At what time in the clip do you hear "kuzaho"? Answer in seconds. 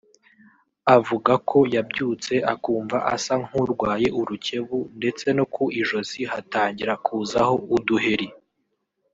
7.05-7.55